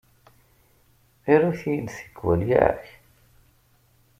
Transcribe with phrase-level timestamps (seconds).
[1.33, 2.83] Arut-iyi-d tikwal, yak?